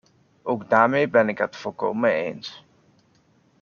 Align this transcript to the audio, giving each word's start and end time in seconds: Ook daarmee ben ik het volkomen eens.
Ook 0.43 0.69
daarmee 0.69 1.07
ben 1.09 1.29
ik 1.29 1.37
het 1.37 1.55
volkomen 1.55 2.11
eens. 2.13 2.65